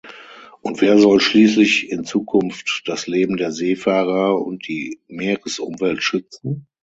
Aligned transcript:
Und 0.61 0.81
wer 0.81 0.97
soll 0.97 1.19
schließlich 1.21 1.91
in 1.91 2.03
Zukunft 2.05 2.81
das 2.87 3.05
Leben 3.05 3.37
der 3.37 3.51
Seefahrer 3.51 4.41
und 4.43 4.67
die 4.67 4.99
Meeresumwelt 5.07 6.01
schützen? 6.01 6.65